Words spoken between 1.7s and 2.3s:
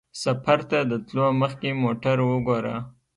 موټر